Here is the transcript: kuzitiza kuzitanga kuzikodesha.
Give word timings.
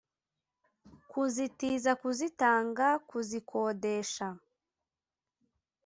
kuzitiza 1.11 1.91
kuzitanga 2.01 2.87
kuzikodesha. 3.09 4.27